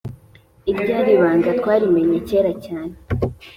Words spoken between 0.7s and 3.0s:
Irya ribanga twarimennye kera cyane